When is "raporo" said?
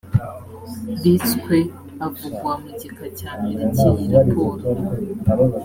4.13-4.63